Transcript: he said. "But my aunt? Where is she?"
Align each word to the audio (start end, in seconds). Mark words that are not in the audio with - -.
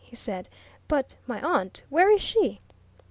he 0.03 0.15
said. 0.15 0.49
"But 0.87 1.13
my 1.27 1.39
aunt? 1.43 1.83
Where 1.89 2.09
is 2.11 2.21
she?" 2.23 2.59